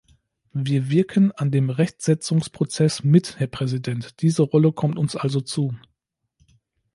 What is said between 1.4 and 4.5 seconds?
dem Rechtsetzungsprozess mit, Herr Präsident, diese